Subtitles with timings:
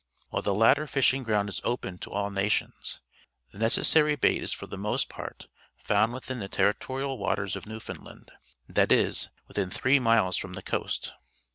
[0.33, 3.01] "Wliile the latter .fishing ground is open to all nations,
[3.51, 5.45] the necessary bait is for the most part
[5.77, 8.31] found within the territorial waters of Newfoundland,
[8.67, 11.13] that is, within three miles from the coast.